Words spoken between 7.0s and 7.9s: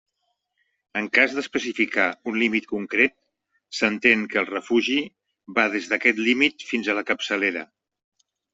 la capçalera.